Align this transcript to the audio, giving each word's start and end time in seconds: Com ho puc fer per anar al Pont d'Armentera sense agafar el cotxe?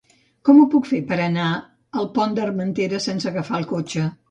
Com 0.47 0.61
ho 0.61 0.63
puc 0.75 0.87
fer 0.91 1.01
per 1.11 1.19
anar 1.25 1.51
al 2.01 2.09
Pont 2.17 2.35
d'Armentera 2.41 3.05
sense 3.07 3.31
agafar 3.35 3.63
el 3.63 3.71
cotxe? 3.77 4.11